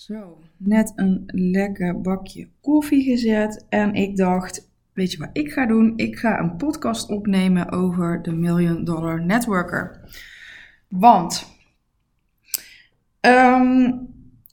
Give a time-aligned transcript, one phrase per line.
[0.00, 5.66] Zo, net een lekker bakje koffie gezet en ik dacht, weet je wat ik ga
[5.66, 5.92] doen?
[5.96, 10.00] Ik ga een podcast opnemen over de Million Dollar Networker.
[10.88, 11.46] Want
[13.20, 14.08] um,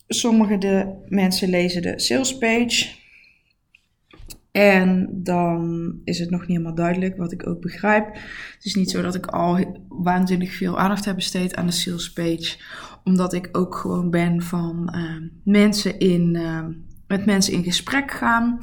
[0.08, 2.96] sommige de mensen lezen de sales page
[4.52, 8.14] en dan is het nog niet helemaal duidelijk, wat ik ook begrijp.
[8.56, 12.14] Het is niet zo dat ik al waanzinnig veel aandacht heb besteed aan de sales
[12.14, 12.58] page,
[13.08, 16.66] omdat ik ook gewoon ben van uh, mensen in, uh,
[17.08, 18.60] met mensen in gesprek gaan.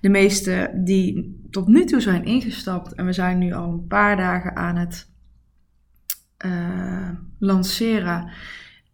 [0.00, 4.16] De meeste die tot nu toe zijn ingestapt, en we zijn nu al een paar
[4.16, 5.10] dagen aan het
[6.46, 8.30] uh, lanceren.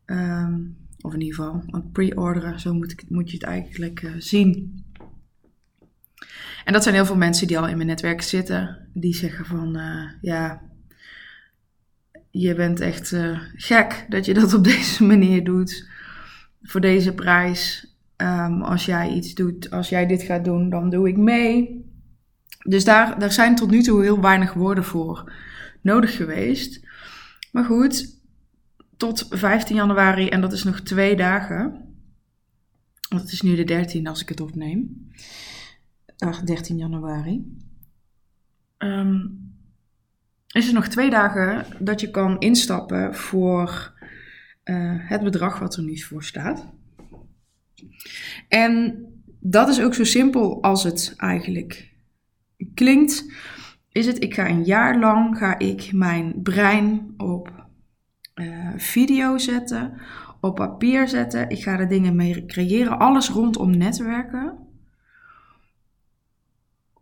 [0.06, 4.82] Um, of in ieder geval het pre-orderen, zo moet, ik, moet je het eigenlijk zien.
[6.64, 9.76] En dat zijn heel veel mensen die al in mijn netwerk zitten, die zeggen van
[9.78, 10.62] uh, ja,
[12.36, 15.88] je bent echt uh, gek dat je dat op deze manier doet.
[16.62, 17.92] Voor deze prijs.
[18.16, 21.84] Um, als jij iets doet, als jij dit gaat doen, dan doe ik mee.
[22.58, 25.32] Dus daar, daar zijn tot nu toe heel weinig woorden voor
[25.80, 26.86] nodig geweest.
[27.52, 28.20] Maar goed,
[28.96, 31.70] tot 15 januari, en dat is nog twee dagen.
[33.08, 35.10] Want het is nu de 13e als ik het opneem.
[36.44, 37.44] 13 januari.
[38.78, 39.53] Um,
[40.54, 43.92] is er nog twee dagen dat je kan instappen voor
[44.64, 46.66] uh, het bedrag wat er nu voor staat.
[48.48, 49.04] En
[49.40, 51.92] dat is ook zo simpel als het eigenlijk
[52.74, 53.32] klinkt.
[53.88, 57.66] Is het, ik ga een jaar lang ga ik mijn brein op
[58.34, 60.00] uh, video zetten,
[60.40, 61.50] op papier zetten.
[61.50, 64.58] Ik ga er dingen mee creëren, alles rondom netwerken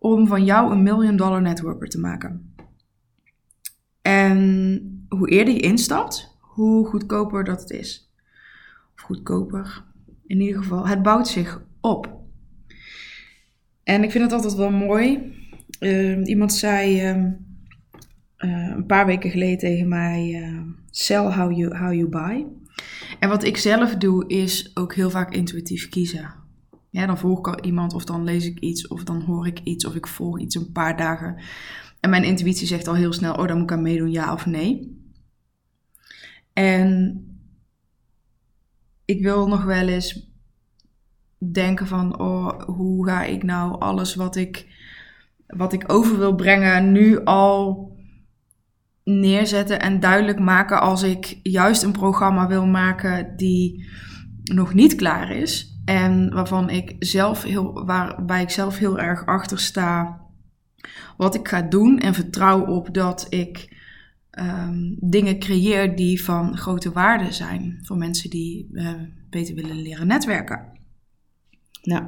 [0.03, 2.52] om van jou een million dollar networker te maken.
[4.03, 8.13] En hoe eerder je instapt, hoe goedkoper dat het is.
[8.95, 9.85] Of goedkoper.
[10.27, 12.21] In ieder geval, het bouwt zich op.
[13.83, 15.35] En ik vind het altijd wel mooi.
[15.81, 21.77] Uh, iemand zei uh, uh, een paar weken geleden tegen mij: uh, Sell how you,
[21.77, 22.47] how you buy.
[23.19, 26.35] En wat ik zelf doe, is ook heel vaak intuïtief kiezen.
[26.91, 29.87] Ja, dan volg ik iemand of dan lees ik iets of dan hoor ik iets
[29.87, 31.37] of ik volg iets een paar dagen.
[32.03, 34.47] En mijn intuïtie zegt al heel snel, oh, daar moet ik aan meedoen, ja of
[34.47, 35.01] nee.
[36.53, 37.25] En
[39.05, 40.31] ik wil nog wel eens
[41.39, 44.67] denken van, oh, hoe ga ik nou alles wat ik,
[45.47, 47.91] wat ik over wil brengen nu al
[49.05, 53.89] neerzetten en duidelijk maken als ik juist een programma wil maken die
[54.43, 55.81] nog niet klaar is.
[55.85, 60.22] En waarvan ik zelf heel, waarbij ik zelf heel erg achter sta
[61.17, 63.81] wat ik ga doen en vertrouw op dat ik
[64.39, 68.93] um, dingen creëer die van grote waarde zijn voor mensen die uh,
[69.31, 70.81] beter willen leren netwerken.
[71.83, 72.05] Nou,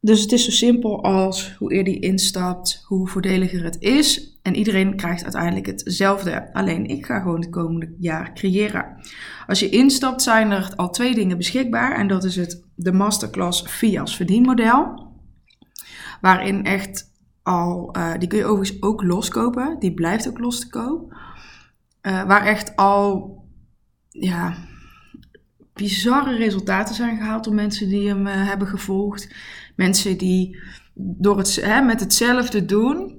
[0.00, 4.38] dus het is zo simpel als hoe eerder je instapt, hoe voordeliger het is.
[4.42, 6.52] En iedereen krijgt uiteindelijk hetzelfde.
[6.52, 8.96] Alleen ik ga gewoon het komende jaar creëren.
[9.46, 11.96] Als je instapt zijn er al twee dingen beschikbaar.
[11.96, 15.07] En dat is het de masterclass VIAS verdienmodel.
[16.20, 17.12] Waarin echt
[17.42, 19.76] al, uh, die kun je overigens ook loskopen.
[19.78, 21.12] Die blijft ook los te koop.
[22.02, 23.36] Uh, waar echt al,
[24.08, 24.54] ja,
[25.72, 29.34] bizarre resultaten zijn gehaald door mensen die hem uh, hebben gevolgd.
[29.76, 30.58] Mensen die
[30.94, 33.16] door het, hè, met hetzelfde doen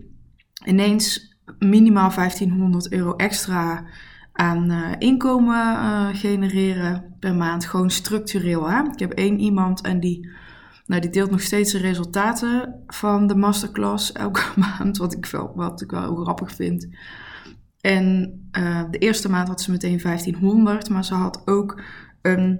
[0.65, 3.85] ineens minimaal 1500 euro extra
[4.33, 7.65] aan inkomen genereren per maand.
[7.65, 8.69] Gewoon structureel.
[8.69, 8.83] Hè?
[8.83, 10.29] Ik heb één iemand en die,
[10.89, 14.97] nou, die deelt nog steeds de resultaten van de masterclass elke maand.
[14.97, 16.87] Wat ik wel, wat ik wel heel grappig vind.
[17.81, 21.81] En uh, de eerste maand had ze meteen 1500, maar ze had ook
[22.21, 22.59] een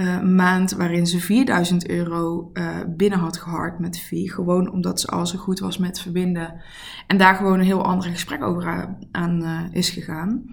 [0.00, 4.32] uh, maand waarin ze 4000 euro uh, binnen had gehard met fee.
[4.32, 6.62] Gewoon omdat ze al zo goed was met verbinden.
[7.06, 10.44] En daar gewoon een heel ander gesprek over aan uh, is gegaan.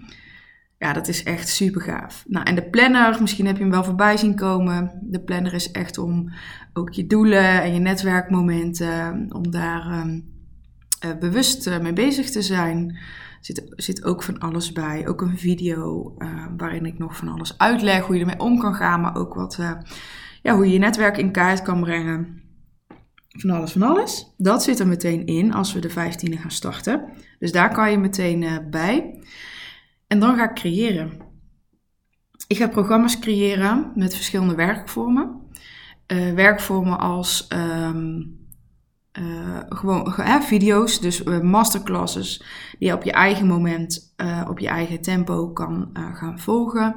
[0.80, 2.24] Ja, dat is echt super gaaf.
[2.26, 5.00] Nou, en de planner, misschien heb je hem wel voorbij zien komen.
[5.02, 6.32] De planner is echt om
[6.72, 10.24] ook je doelen en je netwerkmomenten, om daar um,
[11.18, 12.98] bewust mee bezig te zijn
[13.40, 15.08] zit, zit ook van alles bij.
[15.08, 16.14] Ook een video
[16.56, 19.58] waarin ik nog van alles uitleg hoe je ermee om kan gaan, maar ook wat,
[20.42, 22.42] ja, hoe je je netwerk in kaart kan brengen.
[23.28, 24.34] Van alles, van alles.
[24.36, 27.04] Dat zit er meteen in als we de 15e gaan starten.
[27.38, 29.18] Dus daar kan je meteen bij.
[30.10, 31.18] En dan ga ik creëren.
[32.46, 35.40] Ik ga programma's creëren met verschillende werkvormen.
[36.34, 38.38] werkvormen als um,
[39.18, 42.38] uh, gewoon video's, dus uh, masterclasses,
[42.78, 44.14] die je op je eigen moment,
[44.48, 46.96] op je eigen tempo kan gaan volgen.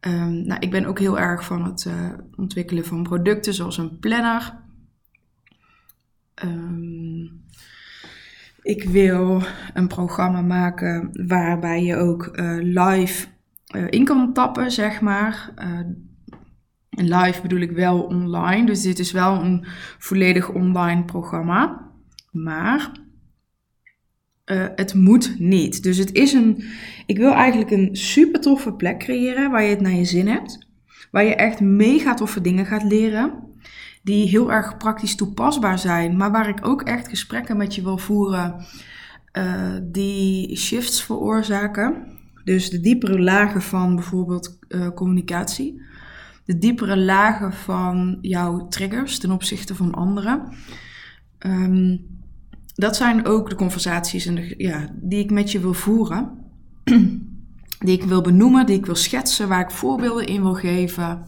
[0.00, 1.88] Ehm, nou, ik ben ook heel erg van het
[2.36, 4.58] ontwikkelen van producten, zoals een planner.
[6.44, 7.43] Um,
[8.64, 9.42] ik wil
[9.74, 13.26] een programma maken waarbij je ook uh, live
[13.76, 15.52] uh, in kan tappen, zeg maar.
[16.90, 19.64] live bedoel ik wel online, dus dit is wel een
[19.98, 21.90] volledig online programma.
[22.30, 22.90] Maar
[24.46, 25.82] uh, het moet niet.
[25.82, 26.64] Dus het is een.
[27.06, 30.68] Ik wil eigenlijk een super toffe plek creëren waar je het naar je zin hebt.
[31.10, 33.53] Waar je echt mega toffe dingen gaat leren.
[34.04, 36.16] Die heel erg praktisch toepasbaar zijn.
[36.16, 38.64] Maar waar ik ook echt gesprekken met je wil voeren.
[39.38, 42.06] Uh, die shifts veroorzaken.
[42.44, 45.82] Dus de diepere lagen van bijvoorbeeld uh, communicatie.
[46.44, 50.48] De diepere lagen van jouw triggers ten opzichte van anderen.
[51.38, 52.06] Um,
[52.74, 56.30] dat zijn ook de conversaties en de, ja, die ik met je wil voeren.
[57.84, 61.26] die ik wil benoemen, die ik wil schetsen, waar ik voorbeelden in wil geven.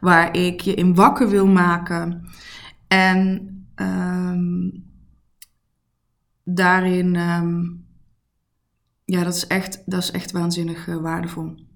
[0.00, 2.28] Waar ik je in wakker wil maken.
[2.88, 4.84] En um,
[6.44, 7.84] daarin, um,
[9.04, 11.66] ja, dat is echt, dat is echt waanzinnig uh, waardevol.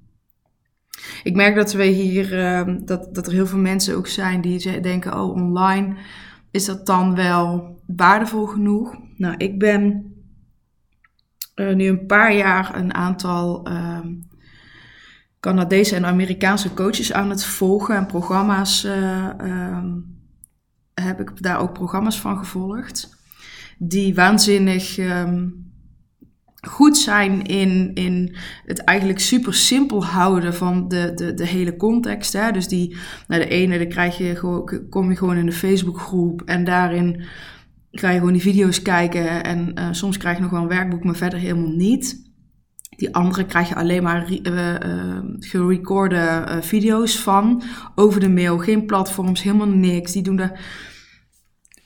[1.22, 4.80] Ik merk dat we hier, uh, dat, dat er heel veel mensen ook zijn die
[4.80, 5.96] denken, oh online,
[6.50, 8.96] is dat dan wel waardevol genoeg?
[9.16, 10.12] Nou, ik ben
[11.54, 13.66] uh, nu een paar jaar een aantal
[15.42, 18.84] Canadese en Amerikaanse coaches aan het volgen en programma's.
[18.84, 19.78] Uh,
[20.94, 23.16] heb ik daar ook programma's van gevolgd.
[23.78, 25.72] Die waanzinnig um,
[26.68, 28.36] goed zijn in, in
[28.66, 32.32] het eigenlijk super simpel houden van de, de, de hele context.
[32.32, 32.52] Hè?
[32.52, 32.96] Dus die,
[33.28, 37.22] nou de ene, dan krijg je gewoon, kom je gewoon in de Facebookgroep en daarin
[37.90, 39.44] ga je gewoon die video's kijken.
[39.44, 42.31] En uh, soms krijg je nog wel een werkboek, maar verder helemaal niet.
[42.96, 47.62] Die andere krijg je alleen maar uh, gerecorde video's van
[47.94, 48.58] over de mail.
[48.58, 50.12] Geen platforms, helemaal niks.
[50.12, 50.50] Die doen de.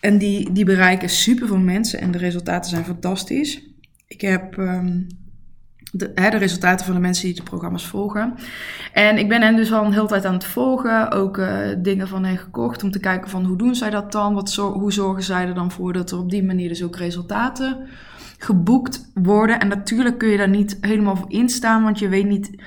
[0.00, 3.62] En die, die bereiken super veel mensen en de resultaten zijn fantastisch.
[4.06, 5.06] Ik heb um,
[5.92, 8.34] de, hè, de, resultaten van de mensen die de programma's volgen.
[8.92, 11.10] En ik ben hen dus al een hele tijd aan het volgen.
[11.10, 14.34] Ook uh, dingen van hen gekocht om te kijken van hoe doen zij dat dan?
[14.34, 17.78] Wat hoe zorgen zij er dan voor dat er op die manier dus ook resultaten
[18.38, 19.60] geboekt worden?
[19.60, 22.62] En natuurlijk kun je daar niet helemaal voor instaan, want je weet niet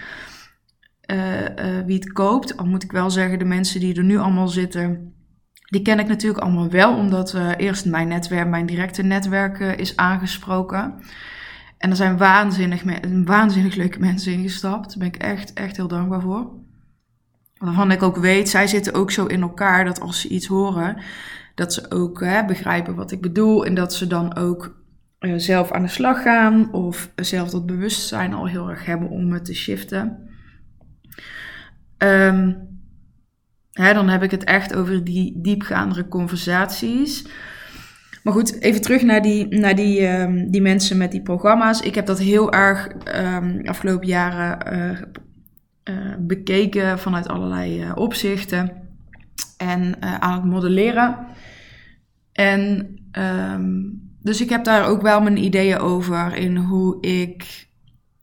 [1.12, 2.58] uh, uh, wie het koopt.
[2.58, 5.14] Al moet ik wel zeggen, de mensen die er nu allemaal zitten...
[5.70, 9.96] Die ken ik natuurlijk allemaal wel, omdat uh, eerst mijn netwerk, mijn directe netwerk is
[9.96, 10.94] aangesproken.
[11.78, 12.84] En er zijn waanzinnig,
[13.26, 14.90] waanzinnig leuke mensen ingestapt.
[14.90, 16.52] Daar ben ik echt, echt heel dankbaar voor.
[17.58, 21.02] Waarvan ik ook weet, zij zitten ook zo in elkaar dat als ze iets horen,
[21.56, 23.66] dat ze ook hè, begrijpen wat ik bedoel.
[23.66, 24.79] En dat ze dan ook
[25.20, 29.46] zelf aan de slag gaan of zelf dat bewustzijn al heel erg hebben om het
[29.46, 30.30] te shiften.
[31.98, 32.68] Um,
[33.72, 37.28] hè, dan heb ik het echt over die diepgaandere conversaties.
[38.24, 41.82] Maar goed, even terug naar die, naar die, um, die mensen met die programma's.
[41.82, 45.02] Ik heb dat heel erg um, afgelopen jaren uh,
[45.96, 48.72] uh, bekeken vanuit allerlei opzichten.
[49.58, 51.18] En aan het modelleren.
[52.32, 52.88] En
[54.22, 57.68] dus ik heb daar ook wel mijn ideeën over in hoe ik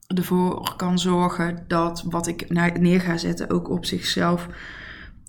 [0.07, 2.51] ervoor kan zorgen dat wat ik
[2.81, 4.49] neer ga zetten ook op zichzelf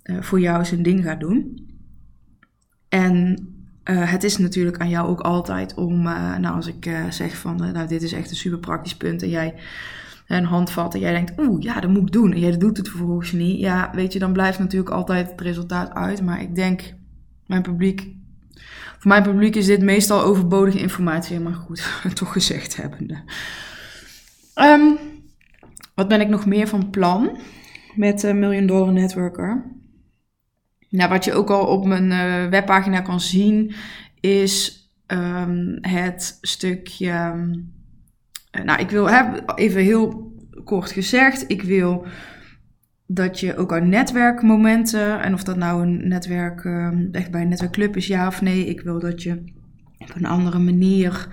[0.04, 1.68] voor jou zijn ding gaat doen.
[2.90, 3.38] En
[3.83, 7.56] uh, het is natuurlijk aan jou ook altijd om, uh, nou als ik zeg van,
[7.56, 9.54] nou dit is echt een super praktisch punt en jij
[10.28, 12.90] een handvat en jij denkt, oeh ja dat moet ik doen en jij doet het
[12.90, 13.59] vervolgens niet.
[13.59, 16.21] Ja weet je, dan blijft natuurlijk altijd het resultaat uit.
[16.21, 16.94] Maar ik denk,
[17.45, 18.16] mijn publiek,
[18.97, 21.39] voor mijn publiek is dit meestal overbodige informatie.
[21.39, 23.23] Maar goed, toch gezegd hebbende.
[24.56, 24.97] Um,
[25.95, 27.37] wat ben ik nog meer van plan
[27.95, 29.75] met uh, Million Dollar Networker?
[30.89, 33.73] Nou, wat je ook al op mijn uh, webpagina kan zien,
[34.19, 37.11] is um, het stukje.
[37.11, 39.07] Uh, nou, ik wil
[39.56, 42.06] even heel kort gezegd, ik wil
[43.07, 47.47] dat je ook aan netwerkmomenten, en of dat nou een netwerk, uh, echt bij een
[47.47, 49.44] netwerkclub is, ja of nee, ik wil dat je
[49.97, 51.28] op een andere manier,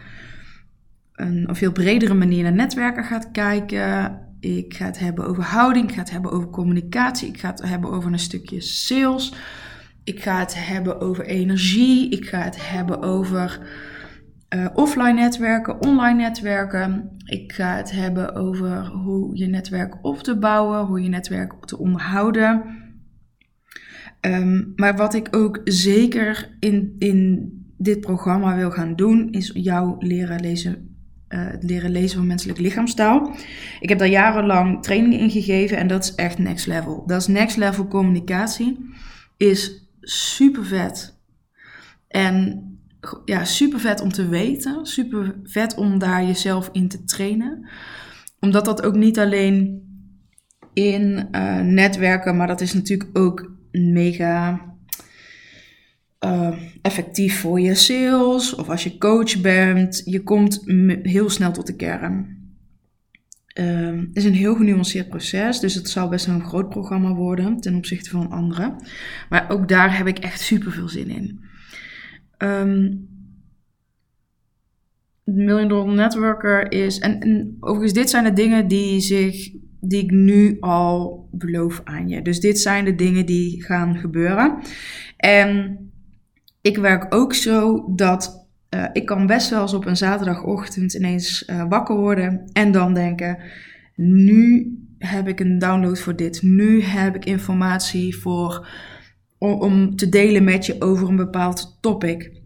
[1.15, 4.19] een, een veel bredere manier naar netwerken gaat kijken.
[4.41, 5.89] Ik ga het hebben over houding.
[5.89, 7.29] Ik ga het hebben over communicatie.
[7.29, 9.35] Ik ga het hebben over een stukje sales.
[10.05, 12.11] Ik ga het hebben over energie.
[12.11, 13.61] Ik ga het hebben over
[14.55, 17.17] uh, offline netwerken, online netwerken.
[17.25, 21.79] Ik ga het hebben over hoe je netwerk op te bouwen, hoe je netwerk te
[21.79, 22.63] onderhouden.
[24.21, 30.07] Um, maar wat ik ook zeker in, in dit programma wil gaan doen, is jou
[30.07, 30.89] leren lezen
[31.29, 33.37] het leren lezen van menselijk lichaamstaal.
[33.81, 37.07] Ik heb daar jarenlang training in gegeven en dat is echt next level.
[37.07, 38.79] Dat is next level communicatie.
[39.37, 41.19] Is super vet.
[42.09, 42.63] En
[43.25, 44.87] ja, super vet om te weten.
[44.87, 47.69] Super vet om daar jezelf in te trainen.
[48.41, 49.83] Omdat dat ook niet alleen
[50.73, 54.61] in uh, netwerken, maar dat is natuurlijk ook mega
[56.25, 58.55] uh, effectief voor je sales.
[58.55, 60.03] Of als je coach bent.
[60.05, 60.63] Je komt
[61.03, 62.43] heel snel tot de kern.
[63.61, 67.61] Uh, het is een heel genuanceerd proces, dus het zal best een groot programma worden
[67.61, 68.77] ten opzichte van anderen.
[69.29, 71.41] Maar ook daar heb ik echt super veel zin in.
[72.45, 73.09] Um,
[75.25, 76.99] Million Dollar Networker is.
[76.99, 82.09] En, en, overigens, dit zijn de dingen die, zich, die ik nu al beloof aan
[82.09, 82.23] je.
[82.23, 84.59] Dus dit zijn de dingen die gaan gebeuren.
[85.17, 85.79] En
[86.61, 91.49] ik werk ook zo dat uh, ik kan best wel eens op een zaterdagochtend ineens
[91.51, 93.39] uh, wakker worden en dan denken:
[93.95, 96.43] nu heb ik een download voor dit.
[96.43, 98.69] Nu heb ik informatie voor
[99.53, 102.43] om, te delen met je over een bepaald topic.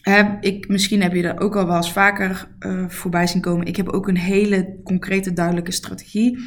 [0.00, 3.66] Heb ik, misschien heb je er ook al wel eens vaker uh, voorbij zien komen.
[3.66, 6.38] Ik heb ook een hele concrete, duidelijke strategie.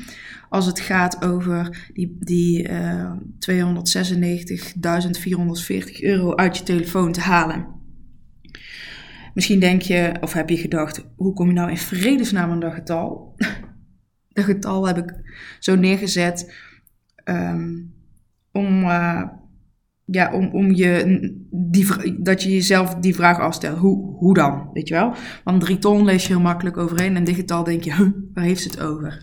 [0.49, 3.19] Als het gaat over die, die uh, 296.440
[5.99, 7.67] euro uit je telefoon te halen.
[9.33, 12.73] Misschien denk je, of heb je gedacht, hoe kom je nou in vredesnaam aan dat
[12.73, 13.35] getal?
[14.29, 15.13] dat getal heb ik
[15.59, 16.53] zo neergezet
[17.25, 17.93] um,
[18.51, 19.23] om uh,
[20.11, 21.19] ja, om, om je,
[21.51, 21.87] die,
[22.21, 23.77] dat je jezelf die vraag afstelt.
[23.77, 24.69] Hoe, hoe dan?
[24.73, 25.13] Weet je wel?
[25.43, 28.61] Want drie ton lees je heel makkelijk overheen en digitaal denk je, huh, waar heeft
[28.61, 29.21] ze het over?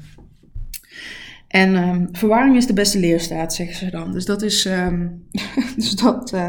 [1.49, 4.13] En um, verwarring is de beste leerstaat, zeggen ze dan.
[4.13, 4.65] Dus dat is.
[4.65, 5.23] Um,
[5.77, 6.33] dus dat.
[6.35, 6.49] Uh,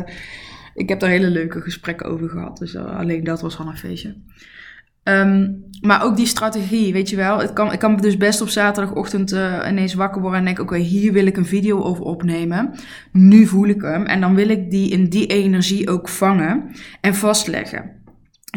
[0.74, 2.58] ik heb daar hele leuke gesprekken over gehad.
[2.58, 4.16] Dus uh, alleen dat was al een feestje.
[5.08, 7.40] Um, maar ook die strategie, weet je wel.
[7.40, 10.78] Het kan, ik kan dus best op zaterdagochtend uh, ineens wakker worden en denken: oké,
[10.78, 12.76] hier wil ik een video over opnemen.
[13.12, 14.06] Nu voel ik hem.
[14.06, 17.92] En dan wil ik die in die energie ook vangen en vastleggen.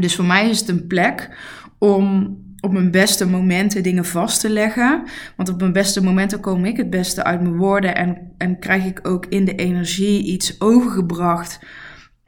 [0.01, 1.31] Dus voor mij is het een plek
[1.79, 5.03] om op mijn beste momenten dingen vast te leggen.
[5.37, 8.85] Want op mijn beste momenten kom ik het beste uit mijn woorden en, en krijg
[8.85, 11.59] ik ook in de energie iets overgebracht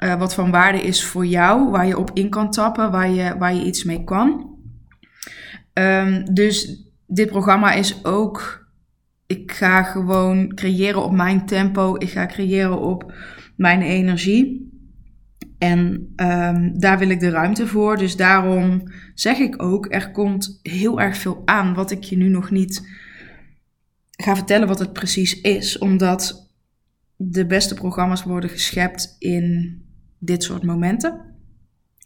[0.02, 3.38] uh, wat van waarde is voor jou, waar je op in kan tappen, waar je,
[3.38, 4.50] waar je iets mee kan.
[5.72, 8.66] Um, dus dit programma is ook,
[9.26, 13.12] ik ga gewoon creëren op mijn tempo, ik ga creëren op
[13.56, 14.70] mijn energie.
[15.58, 17.96] En um, daar wil ik de ruimte voor.
[17.96, 18.82] Dus daarom
[19.14, 23.00] zeg ik ook, er komt heel erg veel aan wat ik je nu nog niet
[24.10, 25.78] ga vertellen wat het precies is.
[25.78, 26.50] Omdat
[27.16, 29.81] de beste programma's worden geschept in
[30.24, 31.20] dit soort momenten.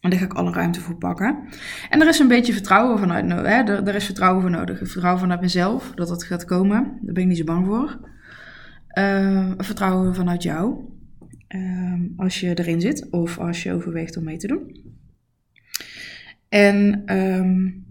[0.00, 1.48] En daar ga ik alle ruimte voor pakken.
[1.90, 3.52] En er is een beetje vertrouwen vanuit nodig.
[3.52, 4.78] Er, er, is vertrouwen voor nodig.
[4.78, 6.98] Vertrouwen vanuit mezelf dat het gaat komen.
[7.02, 7.98] Daar ben ik niet zo bang voor.
[8.98, 10.84] Uh, vertrouwen vanuit jou.
[11.48, 14.94] Uh, als je erin zit of als je overweegt om mee te doen.
[16.48, 17.84] En um,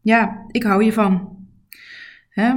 [0.00, 1.36] ja, ik hou je van.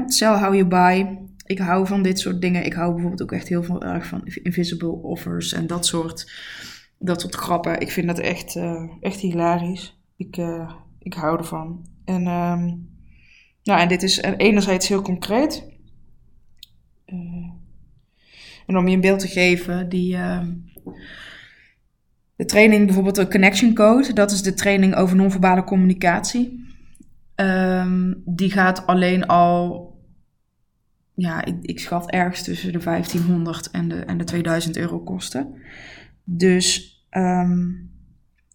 [0.06, 1.20] Sell hou je bij
[1.51, 2.65] ik hou van dit soort dingen.
[2.65, 6.31] Ik hou bijvoorbeeld ook echt heel veel erg van invisible offers en dat soort,
[7.00, 7.79] dat soort grappen.
[7.79, 10.00] Ik vind dat echt, uh, echt hilarisch.
[10.17, 11.86] Ik, uh, ik hou ervan.
[12.05, 12.89] En, um,
[13.63, 15.70] nou, en dit is enerzijds heel concreet.
[17.05, 17.50] Uh,
[18.67, 20.53] en om je een beeld te geven, die, ehm,
[22.36, 26.70] de training, bijvoorbeeld de Connection Code, dat is de training over non-verbale communicatie.
[27.36, 29.91] Um, die gaat alleen al
[31.22, 35.56] ja, ik, ik schat ergens tussen de 1500 en de, en de 2000 euro kosten.
[36.24, 37.90] Dus, um,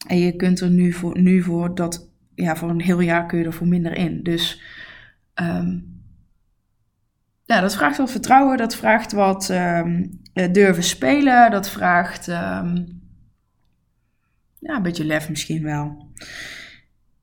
[0.06, 3.38] en je kunt er nu voor, nu voor dat, ja, voor een heel jaar kun
[3.38, 4.22] je er voor minder in.
[4.22, 4.62] Dus,
[5.34, 6.00] um,
[7.44, 12.64] ja, dat vraagt wat vertrouwen, dat vraagt wat um, durven spelen, dat vraagt, ja,
[14.60, 16.12] een beetje lef misschien wel.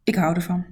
[0.03, 0.65] Ik hou ervan.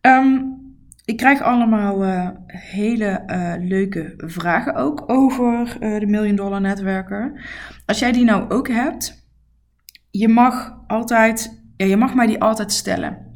[0.00, 0.61] Um,
[1.04, 7.40] ik krijg allemaal uh, hele uh, leuke vragen ook over uh, de Million Dollar Netwerker.
[7.86, 9.26] Als jij die nou ook hebt,
[10.10, 13.30] je mag altijd, ja, je mag mij die altijd stellen.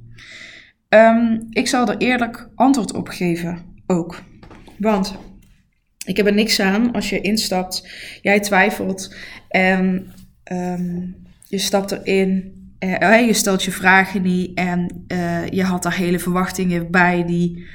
[0.89, 4.23] Um, ik zal er eerlijk antwoord op geven ook.
[4.79, 5.19] Want
[6.05, 7.89] ik heb er niks aan als je instapt,
[8.23, 9.17] jij twijfelt
[9.49, 10.13] en
[10.53, 11.17] um,
[11.49, 12.55] je stapt erin
[12.87, 17.67] uh, je stelt je vragen niet en uh, je had daar hele verwachtingen bij die,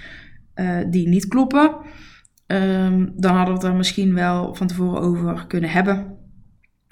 [0.55, 1.75] uh, die niet kloppen.
[2.47, 6.17] Um, dan hadden we het er misschien wel van tevoren over kunnen hebben.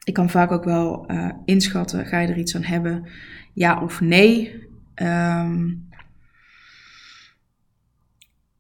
[0.03, 1.11] Ik kan vaak ook wel
[1.45, 3.09] inschatten, ga je er iets aan hebben,
[3.53, 4.67] ja of nee.
[4.95, 5.67] Ehm,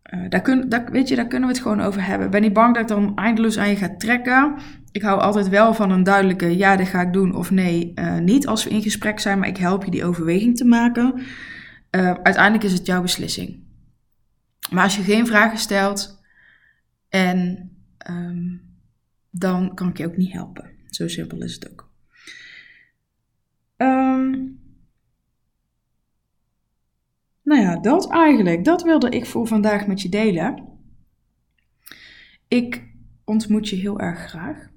[0.09, 2.29] eh, daar, kun, weet je, daar kunnen we het gewoon over hebben.
[2.29, 4.55] Ben niet bang dat ik dan eindeloos aan je ga trekken.
[4.91, 8.17] Ik hou altijd wel van een duidelijke ja, dit ga ik doen of nee, uh,
[8.17, 9.39] niet als we in gesprek zijn.
[9.39, 11.13] Maar ik help je die overweging te maken.
[11.15, 13.63] Uh, uiteindelijk is het jouw beslissing.
[14.71, 16.23] Maar als je geen vragen stelt
[17.09, 17.69] en
[18.09, 18.61] um,
[19.29, 20.69] dan kan ik je ook niet helpen.
[20.89, 21.91] Zo simpel is het ook.
[23.77, 24.58] Um,
[27.59, 28.63] nou ja, dat eigenlijk.
[28.63, 30.63] Dat wilde ik voor vandaag met je delen.
[32.47, 32.83] Ik
[33.25, 34.69] ontmoet je heel erg graag.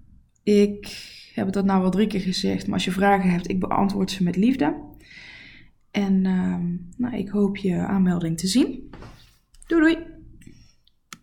[0.42, 4.10] Ik heb dat nou wel drie keer gezegd, maar als je vragen hebt, ik beantwoord
[4.10, 4.90] ze met liefde.
[5.90, 6.56] En uh,
[6.96, 8.90] nou, ik hoop je aanmelding te zien.
[9.66, 10.11] Doei doei!